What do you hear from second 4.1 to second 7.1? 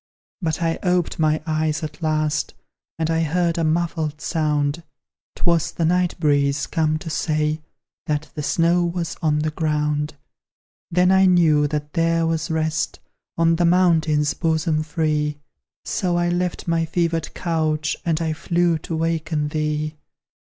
sound; 'Twas the night breeze, come to